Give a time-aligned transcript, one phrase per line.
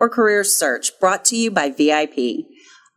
[0.00, 2.46] or career search, brought to you by VIP.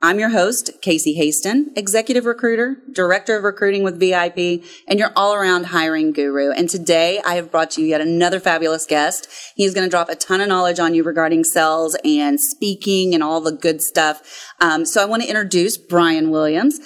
[0.03, 5.35] I'm your host, Casey Hasten, executive recruiter, director of recruiting with VIP, and your all
[5.35, 6.49] around hiring guru.
[6.49, 9.27] And today I have brought you yet another fabulous guest.
[9.55, 13.21] He's going to drop a ton of knowledge on you regarding sales and speaking and
[13.21, 14.49] all the good stuff.
[14.59, 16.79] Um, so I want to introduce Brian Williams,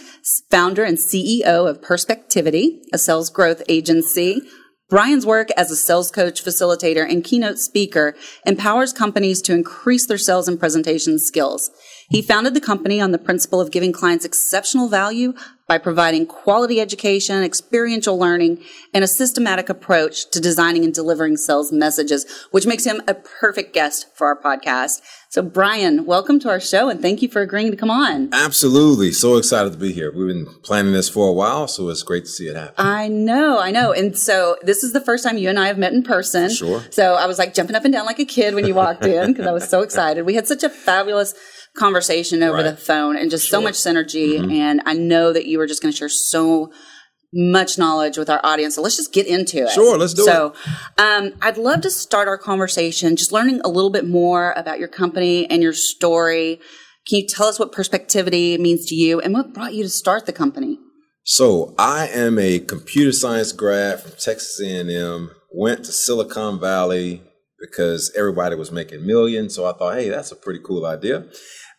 [0.52, 4.42] founder and CEO of Perspectivity, a sales growth agency.
[4.88, 10.20] Brian's work as a sales coach, facilitator, and keynote speaker empowers companies to increase their
[10.20, 11.72] sales and presentation skills.
[12.12, 15.34] He founded the company on the principle of giving clients exceptional value
[15.68, 21.72] by providing quality education, experiential learning, and a systematic approach to designing and delivering sales
[21.72, 25.02] messages, which makes him a perfect guest for our podcast.
[25.36, 28.30] So, Brian, welcome to our show and thank you for agreeing to come on.
[28.32, 29.12] Absolutely.
[29.12, 30.10] So excited to be here.
[30.10, 32.76] We've been planning this for a while, so it's great to see it happen.
[32.78, 33.92] I know, I know.
[33.92, 36.50] And so, this is the first time you and I have met in person.
[36.50, 36.82] Sure.
[36.90, 39.34] So, I was like jumping up and down like a kid when you walked in
[39.34, 40.26] because I was so excited.
[40.26, 41.34] We had such a fabulous
[41.74, 42.64] conversation over Right.
[42.64, 44.40] the phone and just so much synergy.
[44.40, 44.54] Mhm.
[44.54, 46.72] And I know that you were just going to share so
[47.36, 48.76] much knowledge with our audience.
[48.76, 49.70] So let's just get into it.
[49.70, 50.26] Sure, let's do it.
[50.26, 50.54] so,
[50.98, 54.88] um, I'd love to start our conversation just learning a little bit more about your
[54.88, 56.60] company and your story.
[57.08, 60.26] Can you tell us what perspectivity means to you and what brought you to start
[60.26, 60.80] the company?
[61.24, 65.32] So I am a computer science grad from Texas A&M.
[65.52, 67.22] Went to Silicon Valley
[67.60, 69.56] because everybody was making millions.
[69.56, 71.26] So I thought, hey, that's a pretty cool idea.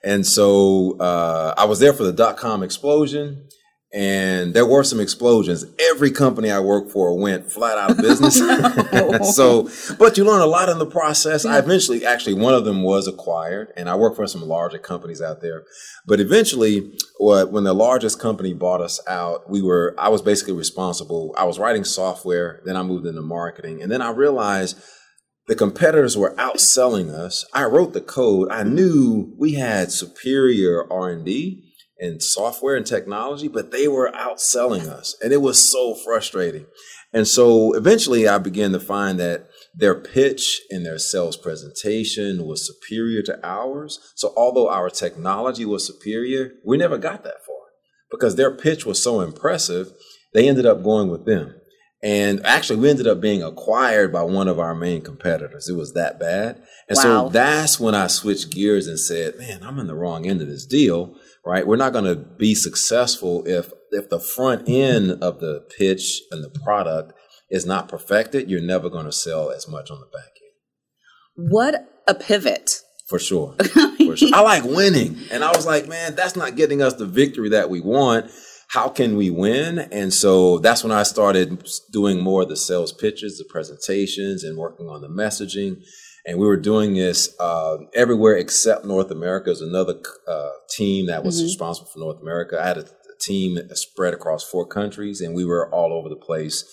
[0.02, 3.48] And so uh, I was there for the dot com explosion.
[3.94, 5.64] And there were some explosions.
[5.78, 8.36] Every company I worked for went flat out of business.
[9.34, 11.44] so, but you learn a lot in the process.
[11.44, 15.22] I eventually, actually, one of them was acquired, and I worked for some larger companies
[15.22, 15.64] out there.
[16.04, 20.54] But eventually, what when the largest company bought us out, we were I was basically
[20.54, 21.32] responsible.
[21.38, 24.78] I was writing software, then I moved into marketing, and then I realized
[25.46, 27.46] the competitors were outselling us.
[27.54, 28.48] I wrote the code.
[28.50, 31.65] I knew we had superior R&D and
[32.20, 35.16] software and technology, but they were outselling us.
[35.22, 36.66] And it was so frustrating.
[37.12, 42.66] And so eventually I began to find that their pitch and their sales presentation was
[42.66, 43.98] superior to ours.
[44.14, 47.56] So although our technology was superior, we never got that far
[48.10, 49.92] because their pitch was so impressive.
[50.34, 51.54] They ended up going with them.
[52.02, 55.68] And actually, we ended up being acquired by one of our main competitors.
[55.68, 56.62] It was that bad.
[56.88, 57.02] And Wow.
[57.02, 60.46] so that's when I switched gears and said, man, I'm in the wrong end of
[60.48, 61.66] this deal, right?
[61.66, 66.42] We're not going to be successful if, if the front end of the pitch and
[66.42, 67.12] the product
[67.48, 68.50] is not perfected.
[68.50, 71.50] You're never going to sell as much on the back end.
[71.50, 72.82] What a pivot.
[73.08, 73.54] For sure.
[74.04, 74.30] For sure.
[74.34, 75.16] I like winning.
[75.30, 78.30] And I was like, man, that's not getting us the victory that we want.
[78.68, 79.78] How can we win?
[79.78, 84.58] And so that's when I started doing more of the sales pitches, the presentations, and
[84.58, 85.84] working on the messaging.
[86.26, 89.46] And we were doing this uh, everywhere except North America.
[89.46, 89.94] There's another
[90.28, 91.44] uh, team that was Mhm.
[91.44, 92.60] responsible for North America.
[92.60, 96.16] I had a, a team spread across four countries, and we were all over the
[96.16, 96.64] place.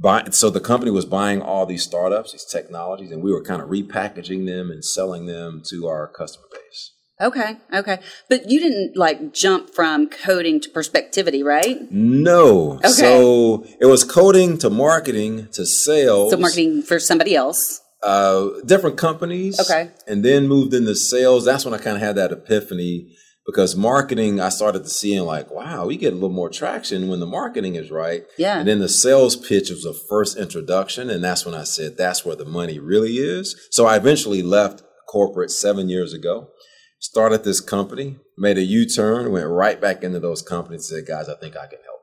[0.00, 3.60] Buy, so the company was buying all these startups, these technologies, and we were kind
[3.60, 6.92] of repackaging them and selling them to our customer base.
[7.20, 7.98] Okay, okay.
[8.28, 11.90] But you didn't like jump from coding to perspectivity, right?
[11.90, 12.74] No.
[12.74, 12.88] Okay.
[12.88, 16.30] So it was coding to marketing to sales.
[16.30, 17.80] So marketing for somebody else.
[18.02, 19.58] Uh, different companies.
[19.60, 19.90] Okay.
[20.06, 21.44] And then moved into sales.
[21.44, 23.14] That's when I kind of had that epiphany
[23.46, 27.08] because marketing, I started to see and like, wow, we get a little more traction
[27.08, 28.24] when the marketing is right.
[28.36, 28.58] Yeah.
[28.58, 31.08] And then the sales pitch was the first introduction.
[31.08, 33.56] And that's when I said, that's where the money really is.
[33.70, 36.48] So I eventually left corporate seven years ago,
[37.00, 41.28] started this company, made a U turn, went right back into those companies said, guys,
[41.28, 42.00] I think I can help.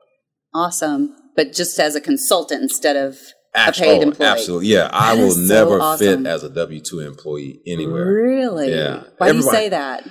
[0.52, 1.14] Awesome.
[1.36, 3.18] But just as a consultant instead of
[3.56, 4.28] A paid oh, employee.
[4.28, 4.68] Absolutely.
[4.68, 4.90] Yeah.
[4.92, 6.24] I will so never awesome.
[6.24, 8.06] fit as a W 2 employee anywhere.
[8.06, 8.70] Really?
[8.70, 9.04] Yeah.
[9.18, 10.06] Why do you say that?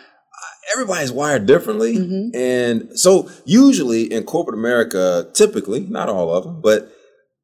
[0.74, 1.98] everybody's wired differently.
[1.98, 2.36] Mhm.
[2.36, 6.92] And so usually in corporate America, typically, not all of them, but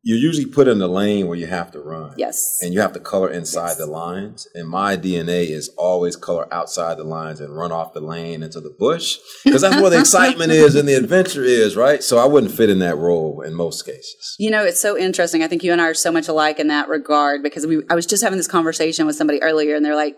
[0.04, 2.14] you're usually put in the lane where you have to run.
[2.18, 2.58] Yes.
[2.62, 3.78] And you have to color inside Yes.
[3.78, 4.48] the lines.
[4.56, 8.60] And my DNA is always color outside the lines and run off the lane into
[8.60, 9.20] the bush.
[9.46, 12.02] Because that's where the excitement is and the adventure is, right?
[12.04, 14.36] So I wouldn't fit in that role in most cases.
[14.40, 15.44] You know, it's so interesting.
[15.44, 17.96] I think you and I are so much alike in that regard because we I
[17.96, 20.18] was just having this conversation with somebody earlier and they're like,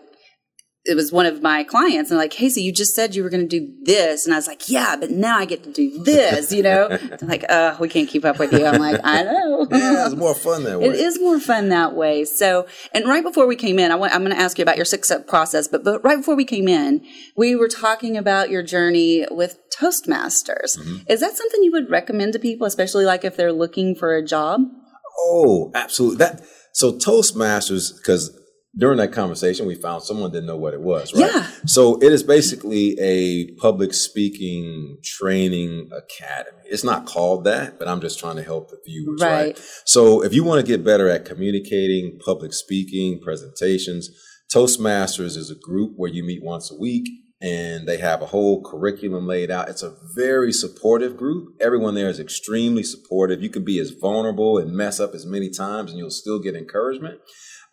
[0.84, 3.48] it was one of my clients and like, Casey, you just said you were going
[3.48, 4.26] to do this.
[4.26, 6.98] And I was like, yeah, but now I get to do this, you know?
[7.22, 8.66] Like, uh, we can't keep up with you.
[8.66, 9.66] I'm like, I know.
[9.70, 10.86] yeah, it's more fun that way.
[10.86, 12.24] It is more fun that way.
[12.24, 14.76] So, and right before we came in, I want, I'm going to ask you about
[14.76, 18.50] your six step process, but, but right before we came in, we were talking about
[18.50, 20.76] your journey with Toastmasters.
[20.76, 20.96] Mm-hmm.
[21.08, 24.24] Is that something you would recommend to people, especially like if they're looking for a
[24.24, 24.60] job?
[25.18, 26.18] Oh, absolutely.
[26.18, 26.42] That,
[26.72, 28.36] so Toastmasters, because
[28.76, 31.32] during that conversation, we found someone didn't know what it was, right?
[31.32, 31.48] Yeah.
[31.66, 36.58] So it is basically a public speaking training academy.
[36.64, 39.46] It's not called that, but I'm just trying to help the viewers, right?
[39.46, 39.58] right?
[39.84, 44.10] So if you want to get better at communicating, public speaking, presentations,
[44.52, 47.08] Toastmasters is a group where you meet once a week
[47.40, 49.68] and they have a whole curriculum laid out.
[49.68, 51.54] It's a very supportive group.
[51.60, 53.42] Everyone there is extremely supportive.
[53.42, 56.54] You can be as vulnerable and mess up as many times and you'll still get
[56.54, 57.20] encouragement.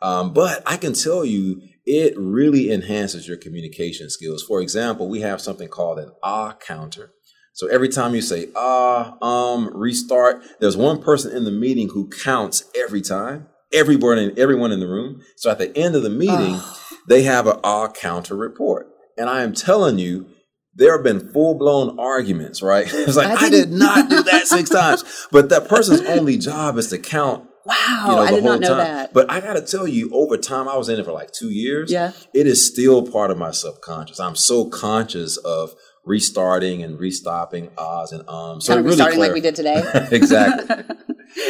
[0.01, 4.43] Um, but I can tell you, it really enhances your communication skills.
[4.43, 7.11] For example, we have something called an ah counter.
[7.53, 12.09] So every time you say ah, um, restart, there's one person in the meeting who
[12.09, 13.47] counts every time.
[13.73, 15.21] Everyone in everyone in the room.
[15.37, 16.79] So at the end of the meeting, oh.
[17.07, 18.87] they have an ah counter report.
[19.17, 20.27] And I am telling you,
[20.73, 22.87] there have been full blown arguments, right?
[22.93, 25.27] It's like, I, I, did not do that six times.
[25.31, 28.69] But that person's only job is to count Wow, you know, I did not know
[28.69, 28.77] time.
[28.77, 29.13] that.
[29.13, 31.49] But I got to tell you, over time, I was in it for like two
[31.49, 31.91] years.
[31.91, 34.19] Yeah, it is still part of my subconscious.
[34.19, 38.65] I'm so conscious of restarting and restopping ahs and ums.
[38.65, 39.83] So kind of really restarting like we did today.
[40.11, 40.95] exactly.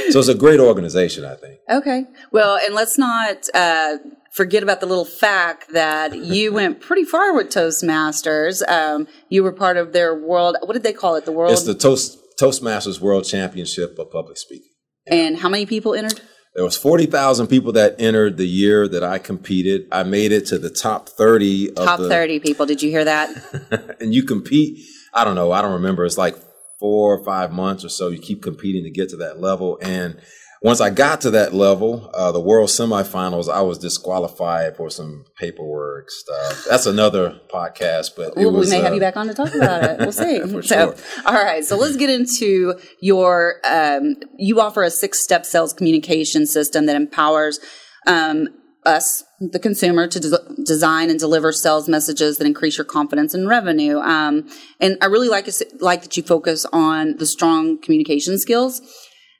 [0.10, 1.60] so it's a great organization, I think.
[1.70, 2.06] Okay.
[2.32, 3.98] Well, and let's not uh,
[4.32, 8.68] forget about the little fact that you went pretty far with Toastmasters.
[8.70, 10.58] Um, you were part of their world.
[10.62, 11.26] What did they call it?
[11.26, 11.54] The world.
[11.54, 14.71] It's the Toast Toastmasters World Championship of Public Speaking.
[15.08, 16.22] And how many people entered?
[16.54, 19.88] There was 40,000 people that entered the year that I competed.
[19.92, 22.66] I made it to the top 30 Top the, 30 people.
[22.66, 23.98] Did you hear that?
[24.02, 26.06] and you compete, I don't know, I don't remember.
[26.06, 26.36] It's like
[26.78, 28.10] four or five months or so.
[28.10, 29.80] You keep competing to get to that level.
[29.82, 30.20] And
[30.64, 35.26] once I got to that level, uh, the world semifinals, I was disqualified for some
[35.36, 36.66] paperwork stuff.
[36.70, 39.56] That's another podcast, but well, was, we may uh, have you back on to talk
[39.56, 40.00] about it.
[40.00, 40.40] We'll see.
[40.40, 40.96] so, sure.
[41.26, 41.66] all right.
[41.66, 43.56] So let's get into your.
[43.68, 47.60] Um, you offer a six-step sales communication system that empowers.
[48.06, 48.50] Um,
[48.84, 53.48] us, the consumer, to de- design and deliver sales messages that increase your confidence and
[53.48, 54.00] revenue.
[54.00, 54.50] Um,
[54.80, 55.48] and I really like
[55.82, 58.82] like that you focus on the strong communication skills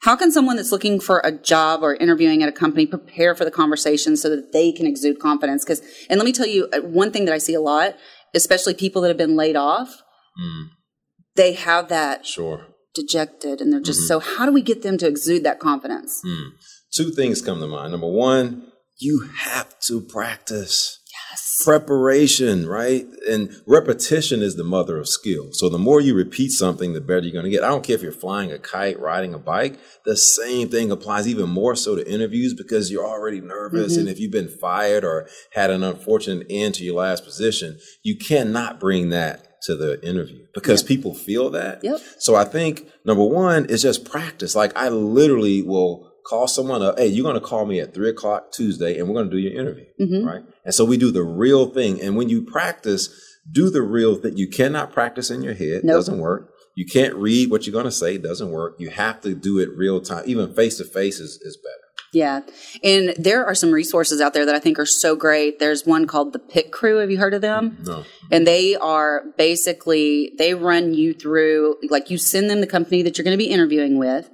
[0.02, 3.46] how can someone that's looking for a job or interviewing at a company prepare for
[3.46, 5.64] the conversation so that they can exude confidence?
[5.64, 7.96] Because, and let me tell you, uh, one thing that I see a lot,
[8.34, 10.02] especially people that have been laid off,
[10.42, 10.70] mm.
[11.36, 14.08] they have that sure dejected and they're just mm-hmm.
[14.08, 14.20] so.
[14.20, 16.22] How do we get them to exude that confidence?
[16.26, 16.52] Mm.
[16.94, 17.92] Two things come to mind.
[17.92, 21.00] Number one, you have to practice.
[21.32, 21.62] Yes.
[21.64, 23.06] Preparation, right?
[23.30, 25.50] And repetition is the mother of skill.
[25.54, 27.64] So the more you repeat something, the better you're going to get.
[27.64, 29.80] I don't care if you're flying a kite, riding a bike.
[30.04, 33.94] The same thing applies even more so to interviews because you're already nervous.
[33.94, 34.02] Mm-hmm.
[34.02, 38.18] And if you've been fired or had an unfortunate end to your last position, you
[38.18, 40.88] cannot bring that to the interview because yep.
[40.88, 41.84] people feel that.
[41.84, 42.00] Yep.
[42.20, 44.56] So I think number one is just practice.
[44.56, 46.98] Like I literally will call someone up.
[46.98, 49.42] Hey, you're going to call me at three o'clock Tuesday, and we're going to do
[49.42, 50.26] your interview, mm-hmm.
[50.26, 50.44] right?
[50.64, 52.02] And so we do the real thing.
[52.02, 53.10] And when you practice,
[53.52, 54.38] do the real thing.
[54.38, 55.98] You cannot practice in your head; nope.
[55.98, 56.54] doesn't work.
[56.76, 58.78] You can't read what you're going to say; it doesn't work.
[58.80, 60.24] You have to do it real time.
[60.26, 61.76] Even face to face is is better.
[62.14, 62.42] Yeah.
[62.84, 65.60] And there are some resources out there that I think are so great.
[65.60, 66.98] There's one called the Pit Crew.
[66.98, 67.78] Have you heard of them?
[67.86, 68.04] No.
[68.30, 73.18] And they are basically, they run you through, like you send them the company that
[73.18, 74.30] you're going to be interviewing with.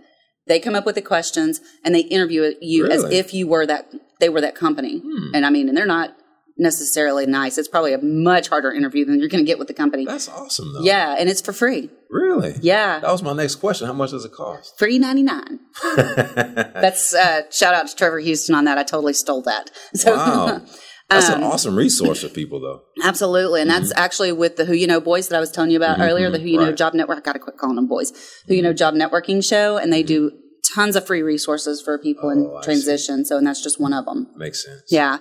[0.48, 2.96] They come up with the questions and they interview you really?
[2.96, 5.00] as if you were that they were that company.
[5.00, 5.36] Hmm.
[5.36, 6.16] And I mean, and they're not
[6.58, 7.58] necessarily nice.
[7.58, 10.06] It's probably a much harder interview than you're going to get with the company.
[10.06, 10.82] That's awesome, though.
[10.82, 11.90] Yeah, and it's for free.
[12.10, 12.56] Really?
[12.62, 13.00] Yeah.
[13.00, 13.88] That was my next question.
[13.88, 14.78] How much does it cost?
[14.78, 15.60] Free ninety nine.
[15.96, 18.78] That's uh, shout out to Trevor Houston on that.
[18.78, 19.72] I totally stole that.
[19.94, 20.62] So, wow.
[21.10, 22.82] That's um, an awesome resource for people, though.
[23.04, 23.82] Absolutely, and mm-hmm.
[23.82, 26.04] that's actually with the Who You Know Boys that I was telling you about mm-hmm,
[26.04, 26.30] earlier.
[26.30, 26.66] The Who You right.
[26.66, 27.20] Know Job Network.
[27.20, 28.12] I got to quit calling them boys.
[28.48, 30.32] Who You Know Job Networking show, and they do
[30.74, 33.26] tons of free resources for people oh, in transition.
[33.26, 34.28] So, and that's just one of them.
[34.36, 34.84] Makes sense.
[34.90, 35.20] Yeah.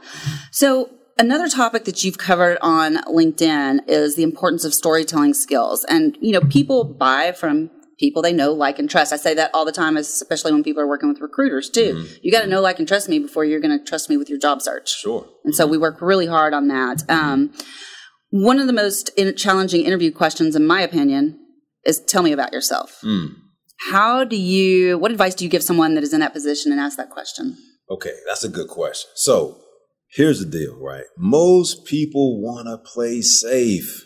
[0.50, 5.84] So, another topic that you've covered on LinkedIn is the importance of storytelling skills.
[5.88, 9.12] And, you know, people buy from people they know, like, and trust.
[9.12, 11.94] I say that all the time, especially when people are working with recruiters too.
[11.94, 12.14] Mm-hmm.
[12.22, 14.28] You got to know, like, and trust me before you're going to trust me with
[14.28, 14.98] your job search.
[15.00, 15.26] Sure.
[15.44, 17.02] And so we work really hard on that.
[17.08, 17.52] Um,
[18.30, 21.38] one of the most in- challenging interview questions, in my opinion,
[21.84, 22.98] is tell me about yourself.
[23.02, 23.34] Mm.
[23.90, 26.80] How do you, what advice do you give someone that is in that position and
[26.80, 27.56] ask that question?
[27.90, 29.10] Okay, that's a good question.
[29.14, 29.58] So
[30.16, 31.04] Here's the deal, right?
[31.18, 34.05] Most people want to play safe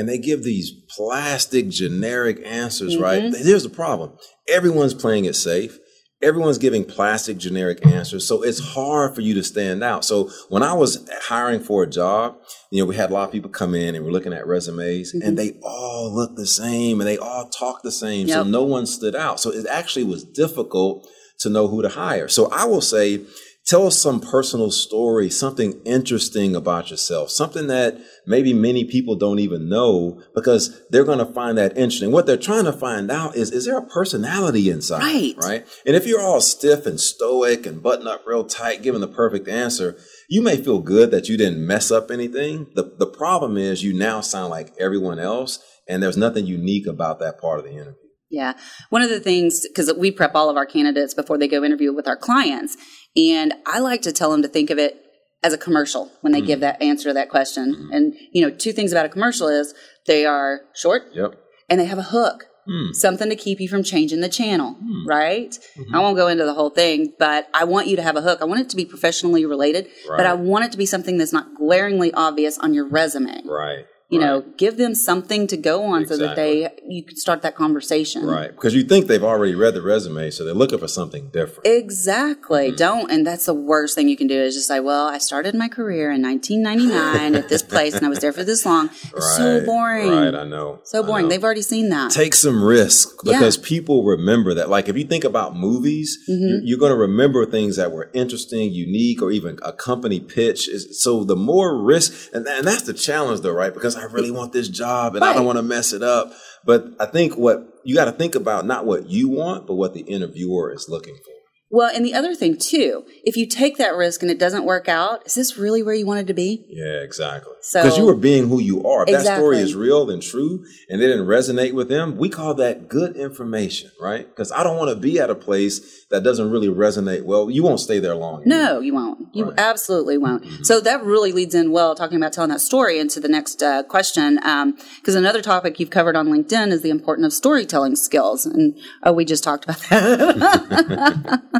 [0.00, 3.02] and they give these plastic generic answers, mm-hmm.
[3.02, 3.30] right?
[3.30, 4.16] There's the problem.
[4.48, 5.78] Everyone's playing it safe.
[6.22, 8.26] Everyone's giving plastic generic answers.
[8.26, 10.06] So it's hard for you to stand out.
[10.06, 12.38] So when I was hiring for a job,
[12.70, 15.12] you know, we had a lot of people come in and we're looking at resumes
[15.12, 15.28] mm-hmm.
[15.28, 18.26] and they all look the same and they all talk the same.
[18.26, 18.34] Yep.
[18.34, 19.38] So no one stood out.
[19.38, 21.06] So it actually was difficult
[21.40, 22.28] to know who to hire.
[22.28, 23.20] So I will say,
[23.66, 29.38] tell us some personal story, something interesting about yourself, something that maybe many people don't
[29.38, 32.10] even know because they're going to find that interesting.
[32.10, 35.02] What they're trying to find out is, is there a personality inside?
[35.02, 35.34] Right.
[35.36, 35.68] Right.
[35.86, 39.46] And if you're all stiff and stoic and button up real tight, giving the perfect
[39.46, 39.96] answer,
[40.28, 42.66] you may feel good that you didn't mess up anything.
[42.74, 47.18] The, the problem is you now sound like everyone else and there's nothing unique about
[47.20, 47.94] that part of the interview.
[48.30, 48.54] Yeah.
[48.90, 51.92] One of the things, because we prep all of our candidates before they go interview
[51.92, 52.76] with our clients,
[53.16, 54.96] and I like to tell them to think of it
[55.42, 56.46] as a commercial when they mm.
[56.46, 57.74] give that answer to that question.
[57.74, 57.96] Mm.
[57.96, 59.74] And, you know, two things about a commercial is
[60.06, 61.34] they are short yep.
[61.68, 62.46] and they have a hook.
[62.68, 62.94] Mm.
[62.94, 65.06] Something to keep you from changing the channel, mm.
[65.06, 65.50] right?
[65.50, 65.94] Mm-hmm.
[65.94, 68.40] I won't go into the whole thing, but I want you to have a hook.
[68.42, 70.18] I want it to be professionally related, right.
[70.18, 73.42] but I want it to be something that's not glaringly obvious on your resume.
[73.46, 74.26] Right you right.
[74.26, 76.18] know give them something to go on exactly.
[76.18, 79.72] so that they you can start that conversation right because you think they've already read
[79.72, 82.76] the resume so they're looking for something different exactly mm-hmm.
[82.76, 85.54] don't and that's the worst thing you can do is just say well i started
[85.54, 89.12] my career in 1999 at this place and i was there for this long it's
[89.12, 89.36] right.
[89.36, 91.28] so boring right i know so boring know.
[91.28, 93.64] they've already seen that take some risk because yeah.
[93.64, 96.48] people remember that like if you think about movies mm-hmm.
[96.48, 100.68] you're, you're going to remember things that were interesting unique or even a company pitch
[100.90, 104.52] so the more risk and, and that's the challenge though right because I really want
[104.52, 105.30] this job and right.
[105.30, 106.32] I don't want to mess it up.
[106.64, 109.94] But I think what you got to think about not what you want, but what
[109.94, 111.39] the interviewer is looking for.
[111.72, 114.88] Well, and the other thing too, if you take that risk and it doesn't work
[114.88, 116.64] out, is this really where you wanted to be?
[116.68, 117.52] Yeah, exactly.
[117.58, 119.04] Because so, you were being who you are.
[119.04, 119.28] If exactly.
[119.28, 122.88] that story is real and true and it didn't resonate with them, we call that
[122.88, 124.28] good information, right?
[124.28, 127.48] Because I don't want to be at a place that doesn't really resonate well.
[127.48, 128.42] You won't stay there long.
[128.46, 129.28] No, you won't.
[129.32, 129.54] You right.
[129.60, 130.42] absolutely won't.
[130.42, 130.64] Mm-hmm.
[130.64, 133.84] So that really leads in well, talking about telling that story into the next uh,
[133.84, 134.36] question.
[134.36, 138.44] Because um, another topic you've covered on LinkedIn is the importance of storytelling skills.
[138.44, 141.42] And oh, we just talked about that.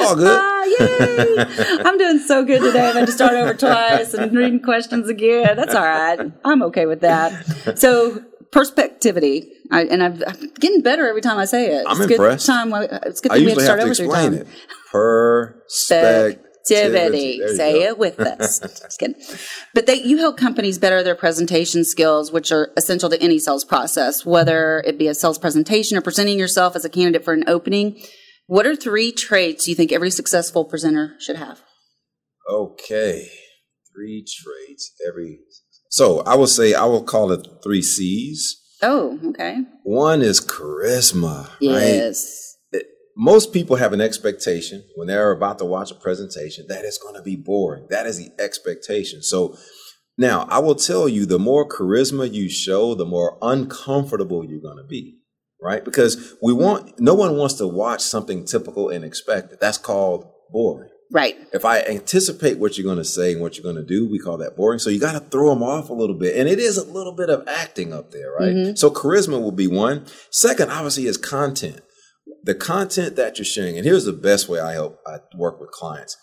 [0.00, 0.26] All good.
[0.26, 1.44] Uh, yay.
[1.84, 2.86] I'm doing so good today.
[2.86, 5.56] I'm going to start over twice and reading questions again.
[5.56, 6.18] That's all right.
[6.44, 7.78] I'm okay with that.
[7.78, 11.84] So, perspectivity, I, and I'm, I'm, getting better every time I say it.
[11.86, 12.48] I'm it's impressed.
[12.48, 12.88] Uh, good time.
[13.04, 14.48] It's good that we have to start have to over explain it.
[14.92, 17.56] Perspectivity.
[17.56, 17.86] Say go.
[17.86, 18.60] it with us.
[18.60, 19.16] Just kidding.
[19.74, 23.64] But they, you help companies better their presentation skills, which are essential to any sales
[23.64, 27.44] process, whether it be a sales presentation or presenting yourself as a candidate for an
[27.46, 28.00] opening.
[28.46, 31.62] What are three traits you think every successful presenter should have?
[32.48, 33.28] Okay.
[33.92, 35.40] Three traits every.
[35.90, 38.62] So I will say, I will call it three C's.
[38.82, 39.62] Oh, okay.
[39.82, 41.50] One is charisma.
[41.58, 42.56] Yes.
[42.72, 42.80] Right?
[42.80, 42.86] It,
[43.16, 47.16] most people have an expectation when they're about to watch a presentation that it's going
[47.16, 47.88] to be boring.
[47.90, 49.22] That is the expectation.
[49.22, 49.56] So
[50.16, 54.78] now I will tell you the more charisma you show, the more uncomfortable you're going
[54.78, 55.18] to be
[55.60, 55.84] right?
[55.84, 59.58] Because we want, no one wants to watch something typical and expected.
[59.60, 60.90] That's called boring.
[61.12, 61.36] Right.
[61.52, 64.18] If I anticipate what you're going to say and what you're going to do, we
[64.18, 64.78] call that boring.
[64.78, 66.36] So you got to throw them off a little bit.
[66.36, 68.54] And it is a little bit of acting up there, right?
[68.54, 68.74] Mm-hmm.
[68.74, 70.06] So charisma will be one.
[70.30, 71.80] Second, obviously, is content.
[72.42, 73.76] The content that you're sharing.
[73.76, 76.16] And here's the best way I help I work with clients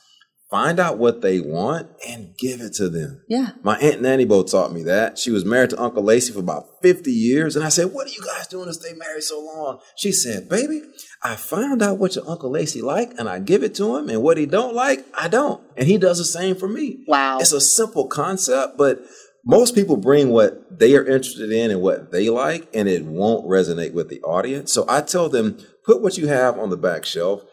[0.54, 3.24] find out what they want and give it to them.
[3.28, 3.54] Yeah.
[3.64, 5.18] My aunt Nanny Bo taught me that.
[5.18, 7.56] She was married to Uncle Lacey for about 50 years.
[7.56, 9.80] And I said, What are you guys doing to stay married so long?
[9.96, 10.84] She said, Baby,
[11.24, 14.10] I find out what your Uncle Lacey like and I give it to him.
[14.10, 15.60] And what he don't like, I don't.
[15.76, 17.04] And he does the same for me.
[17.08, 17.40] Wow.
[17.40, 19.00] It's a simple concept, but
[19.44, 23.48] most people bring what they are interested in and what they like, and it won't
[23.48, 24.72] resonate with the audience.
[24.72, 27.44] So I tell them, put what you have on the back shelf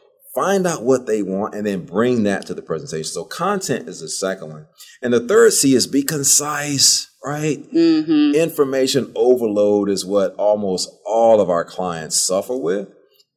[0.41, 3.05] find out what they want and then bring that to the presentation.
[3.05, 4.67] So content is the second one.
[5.03, 7.59] And the third C is be concise, right?
[7.73, 8.35] Mm-hmm.
[8.35, 12.89] Information overload is what almost all of our clients suffer with.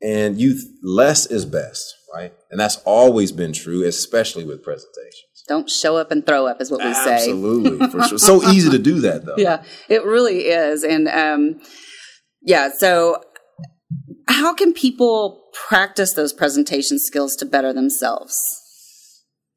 [0.01, 2.33] And you less is best, right?
[2.51, 5.43] And that's always been true, especially with presentations.
[5.47, 7.19] Don't show up and throw up is what we Absolutely,
[7.65, 7.79] say.
[7.79, 8.17] Absolutely, for sure.
[8.43, 9.35] So easy to do that though.
[9.37, 10.83] Yeah, it really is.
[10.83, 11.59] And um
[12.41, 13.21] yeah, so
[14.27, 18.35] how can people practice those presentation skills to better themselves?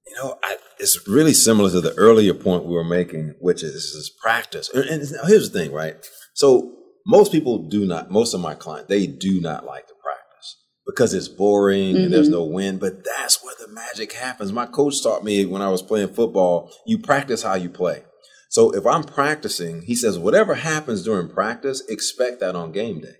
[0.06, 3.74] You know, I, it's really similar to the earlier point we were making, which is,
[3.74, 4.70] is practice.
[4.70, 5.96] And, here's the thing, right?
[6.34, 6.74] So
[7.06, 10.56] most people do not, most of my clients, they do not like to practice.
[10.86, 12.04] because it's boring mm-hmm.
[12.04, 12.78] and there's no win.
[12.78, 14.52] But that's where the magic happens.
[14.52, 18.04] My coach taught me when I was playing football, you practice how you play.
[18.48, 23.16] So if I'm practicing, he says, whatever happens during practice, expect that on game day.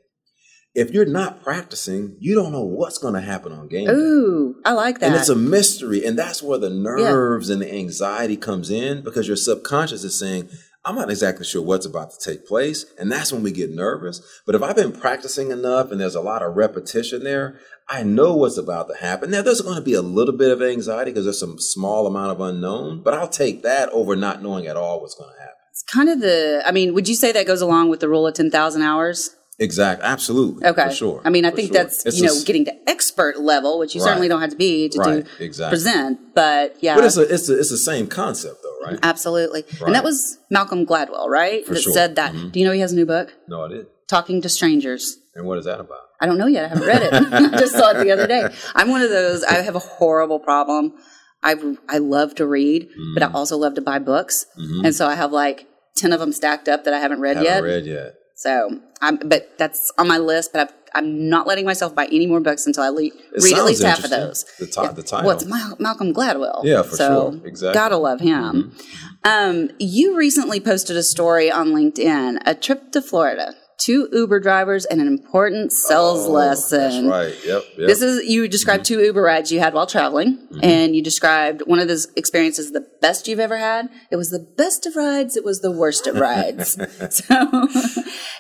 [0.77, 4.57] If you're not practicing, you don't know what's going to happen on game Ooh.
[4.63, 5.07] I like that.
[5.07, 6.05] And it's a mystery.
[6.05, 7.55] And that's where the nerves yeah.
[7.55, 10.51] and the anxiety comes in because your subconscious is saying,
[10.85, 12.85] I'm not exactly sure what's about to take place.
[12.99, 14.21] And that's when we get nervous.
[14.45, 18.37] But if I've been practicing enough and there's a lot of repetition there, I know
[18.37, 19.31] what's about to happen.
[19.31, 22.33] Now, there's going to be a little bit of anxiety because there's some small amount
[22.33, 25.55] of unknown, but I'll take that over not knowing at all what's going to happen.
[25.71, 28.27] It's kind of the, I mean, would you say that goes along with the rule
[28.27, 29.35] of 10,000 hours?
[29.59, 30.07] Exactly.
[30.07, 30.67] Absolutely.
[30.67, 30.89] Okay.
[30.89, 31.23] For sure.
[31.25, 31.83] I mean, I think sure.
[31.83, 34.09] that's, it's you know, getting to expert level, which you right.
[34.09, 35.25] certainly don't have to be to right.
[35.25, 35.71] do exactly.
[35.71, 36.95] present, but yeah.
[36.95, 38.99] But it's, a, it's, a, it's the same concept though right?
[39.03, 39.65] Absolutely.
[39.81, 39.87] Right.
[39.87, 41.67] And that was Malcolm Gladwell, right?
[41.67, 41.93] For that sure.
[41.93, 42.33] said that.
[42.33, 42.49] Mm-hmm.
[42.51, 43.35] Do you know he has a new book?
[43.49, 43.87] No, I did.
[44.09, 45.19] Talking to Strangers.
[45.35, 46.01] And what is that about?
[46.21, 46.65] I don't know yet.
[46.65, 47.13] I haven't read it.
[47.33, 48.49] I just saw it the other day.
[48.75, 49.45] I'm one of those.
[49.45, 50.95] I have a horrible problem.
[51.43, 51.57] I
[51.89, 53.15] I love to read, mm-hmm.
[53.15, 53.37] but I mm-hmm.
[53.37, 54.87] also love to buy books, mm-hmm.
[54.87, 57.53] and so I have like ten of them stacked up that I haven't read haven't
[57.53, 57.63] yet.
[57.63, 58.15] Read yet?
[58.37, 60.53] So I'm, but that's on my list.
[60.53, 63.11] But i am not letting myself buy any more books until I le-
[63.43, 64.45] read at least half of those.
[64.59, 64.93] The, t- yeah.
[64.93, 65.27] the title.
[65.27, 66.63] Well, it's Mal- Malcolm Gladwell.
[66.63, 67.47] Yeah, for so sure.
[67.47, 67.75] Exactly.
[67.75, 68.73] Gotta love him.
[68.73, 68.89] Mm-hmm.
[69.25, 74.85] Um, you recently posted a story on LinkedIn, a trip to Florida two Uber drivers
[74.85, 77.09] and an important sales oh, lesson.
[77.09, 77.47] That's right.
[77.47, 77.89] Yep, yep.
[77.89, 79.01] This is you described mm-hmm.
[79.01, 80.61] two Uber rides you had while traveling, mm-hmm.
[80.63, 83.89] and you described one of those experiences the best you've ever had.
[84.11, 85.37] It was the best of rides.
[85.37, 86.79] It was the worst of rides.
[87.11, 87.35] so,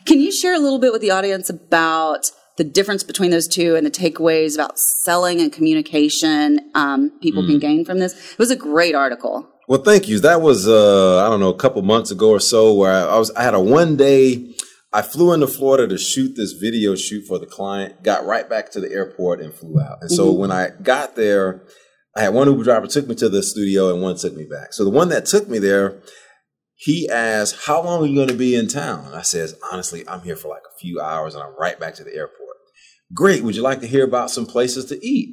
[0.06, 2.30] can you share a little bit with the audience about?
[2.56, 7.48] The difference between those two and the takeaways about selling and communication um, people mm.
[7.48, 8.14] can gain from this.
[8.32, 9.46] It was a great article.
[9.68, 10.20] Well, thank you.
[10.20, 13.18] That was uh, I don't know a couple months ago or so where I, I
[13.18, 14.55] was I had a one day
[14.96, 18.70] I flew into Florida to shoot this video shoot for the client, got right back
[18.70, 19.98] to the airport and flew out.
[20.00, 20.40] And so mm-hmm.
[20.40, 21.66] when I got there,
[22.16, 24.72] I had one Uber driver took me to the studio and one took me back.
[24.72, 26.00] So the one that took me there,
[26.76, 29.12] he asked, How long are you going to be in town?
[29.12, 32.04] I says, Honestly, I'm here for like a few hours and I'm right back to
[32.04, 32.56] the airport.
[33.12, 33.44] Great.
[33.44, 35.28] Would you like to hear about some places to eat?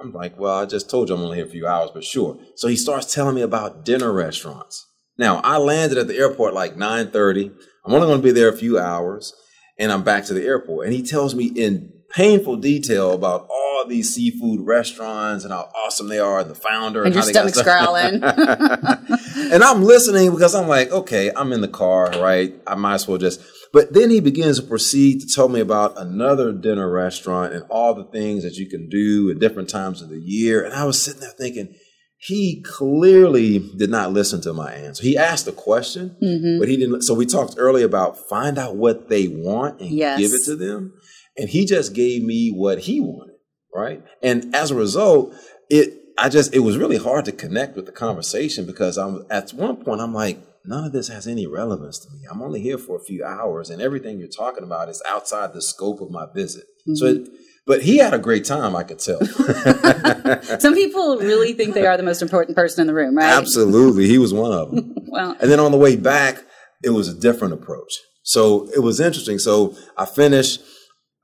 [0.00, 2.38] I'm like, Well, I just told you I'm only here a few hours, but sure.
[2.54, 4.87] So he starts telling me about dinner restaurants.
[5.18, 7.52] Now I landed at the airport like 9:30.
[7.84, 9.34] I'm only going to be there a few hours
[9.78, 10.86] and I'm back to the airport.
[10.86, 16.08] And he tells me in painful detail about all these seafood restaurants and how awesome
[16.08, 18.22] they are and the founder and, and your stomach's growling.
[19.52, 22.54] and I'm listening because I'm like, okay, I'm in the car, right?
[22.66, 23.40] I might as well just.
[23.72, 27.94] But then he begins to proceed to tell me about another dinner restaurant and all
[27.94, 30.64] the things that you can do at different times of the year.
[30.64, 31.74] And I was sitting there thinking,
[32.20, 35.04] he clearly did not listen to my answer.
[35.04, 36.58] He asked a question, mm-hmm.
[36.58, 37.02] but he didn't.
[37.02, 40.18] So we talked earlier about find out what they want and yes.
[40.18, 40.94] give it to them.
[41.36, 43.36] And he just gave me what he wanted,
[43.72, 44.02] right?
[44.20, 45.32] And as a result,
[45.70, 49.50] it I just it was really hard to connect with the conversation because I'm at
[49.52, 52.22] one point I'm like, none of this has any relevance to me.
[52.28, 55.62] I'm only here for a few hours, and everything you're talking about is outside the
[55.62, 56.64] scope of my visit.
[56.80, 56.94] Mm-hmm.
[56.96, 57.06] So.
[57.06, 57.28] It,
[57.68, 59.20] but he had a great time, I could tell.
[60.58, 63.30] Some people really think they are the most important person in the room, right?
[63.30, 64.08] Absolutely.
[64.08, 64.94] He was one of them.
[65.08, 66.42] well, and then on the way back,
[66.82, 67.92] it was a different approach.
[68.22, 69.38] So it was interesting.
[69.38, 70.62] So I finished,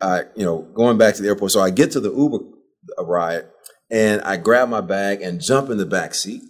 [0.02, 1.50] uh, you know, going back to the airport.
[1.50, 2.40] So I get to the Uber
[2.98, 3.46] ride
[3.90, 6.42] and I grab my bag and jump in the back seat.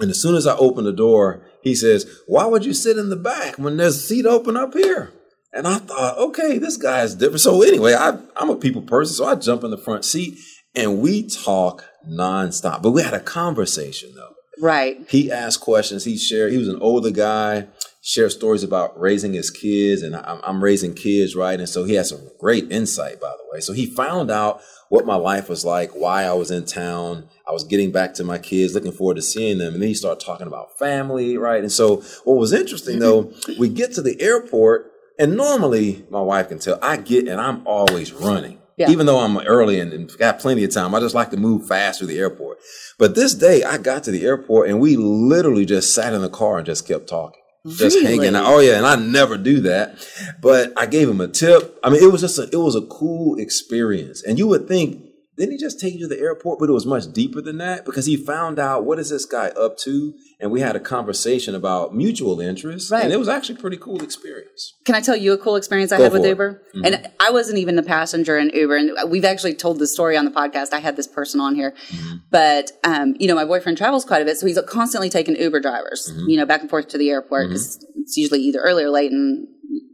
[0.00, 3.08] And as soon as I open the door, he says, Why would you sit in
[3.08, 5.12] the back when there's a seat open up here?
[5.52, 7.40] And I thought, okay, this guy is different.
[7.40, 10.38] So anyway, I, I'm a people person, so I jump in the front seat
[10.74, 12.82] and we talk nonstop.
[12.82, 14.34] But we had a conversation though.
[14.60, 14.98] Right.
[15.08, 16.04] He asked questions.
[16.04, 16.52] He shared.
[16.52, 17.66] He was an older guy.
[18.02, 21.58] Shared stories about raising his kids, and I'm, I'm raising kids, right?
[21.58, 23.60] And so he had some great insight, by the way.
[23.60, 27.28] So he found out what my life was like, why I was in town.
[27.46, 29.74] I was getting back to my kids, looking forward to seeing them.
[29.74, 31.60] And then he started talking about family, right?
[31.60, 34.89] And so what was interesting though, we get to the airport
[35.20, 38.58] and normally, my wife can tell I get and I'm always running.
[38.78, 38.88] Yeah.
[38.88, 41.68] Even though I'm early and, and, got plenty of time, I just like to move
[41.68, 42.56] fast through the airport.
[42.98, 46.30] But this day, I got to the airport and we literally just sat in the
[46.30, 47.42] car and just kept talking.
[47.66, 48.16] Just really?
[48.16, 48.46] hanging out.
[48.46, 49.98] Oh yeah, and I never do that.
[50.40, 51.78] But I gave him a tip.
[51.84, 54.22] I mean, it was just a, it was a cool experience.
[54.22, 56.58] And you would think didn't he just take you to the airport?
[56.58, 59.48] But it was much deeper than that because he found out what is this guy
[59.48, 63.04] up to, and we had a conversation about mutual interests, right.
[63.04, 64.74] and it was actually a pretty cool experience.
[64.84, 66.28] Can I tell you a cool experience I Go had with it.
[66.28, 66.62] Uber?
[66.74, 66.84] Mm-hmm.
[66.84, 70.24] And I wasn't even the passenger in Uber, and we've actually told the story on
[70.24, 70.72] the podcast.
[70.72, 72.16] I had this person on here, mm-hmm.
[72.30, 75.60] but um, you know, my boyfriend travels quite a bit, so he's constantly taking Uber
[75.60, 76.28] drivers, mm-hmm.
[76.28, 78.00] you know, back and forth to the airport because mm-hmm.
[78.00, 79.46] it's usually either early or late, and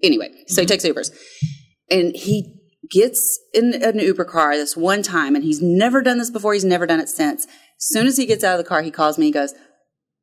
[0.03, 0.73] anyway, so he mm-hmm.
[0.73, 1.15] takes Ubers,
[1.91, 2.56] and he
[2.91, 6.55] gets in an Uber car this one time, and he's never done this before.
[6.55, 7.45] He's never done it since.
[7.45, 9.27] As soon as he gets out of the car, he calls me.
[9.27, 9.55] He goes,